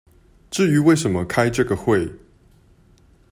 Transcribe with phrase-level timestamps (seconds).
[0.49, 2.11] 至於為什麼開這個會